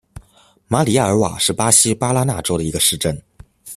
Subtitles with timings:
[0.67, 3.21] 马里亚尔瓦是巴西巴拉那州的一个市镇。